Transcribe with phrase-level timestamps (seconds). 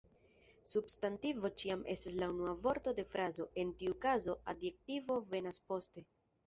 [0.69, 6.11] Substantivo ĉiam estas la unua vorto de frazo, en tiu kazo, adjektivo venas poste.